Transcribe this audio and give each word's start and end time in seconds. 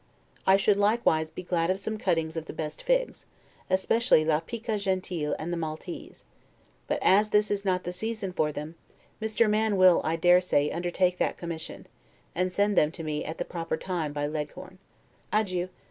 I 0.47 0.57
should 0.57 0.77
likewise 0.77 1.29
be 1.29 1.43
glad 1.43 1.69
of 1.69 1.79
some 1.79 1.99
cuttings 1.99 2.35
of 2.35 2.47
the 2.47 2.53
best 2.53 2.81
figs, 2.81 3.27
especially 3.69 4.25
la 4.25 4.39
Pica 4.39 4.79
gentile 4.79 5.35
and 5.37 5.53
the 5.53 5.57
Maltese; 5.57 6.23
but 6.87 6.97
as 7.03 7.29
this 7.29 7.51
is 7.51 7.63
not 7.63 7.83
the 7.83 7.93
season 7.93 8.33
for 8.33 8.51
them, 8.51 8.73
Mr. 9.21 9.47
Mann 9.47 9.77
will, 9.77 10.01
I 10.03 10.15
dare 10.15 10.41
say, 10.41 10.71
undertake 10.71 11.19
that 11.19 11.37
commission, 11.37 11.85
and 12.33 12.51
send 12.51 12.75
them 12.75 12.91
to 12.93 13.03
me 13.03 13.23
at 13.23 13.37
the 13.37 13.45
proper 13.45 13.77
time 13.77 14.11
by 14.11 14.25
Leghorn. 14.25 14.79
Adieu. 15.31 15.69